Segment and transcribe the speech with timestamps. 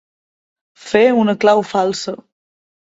[0.87, 2.19] Fer una clau falsa.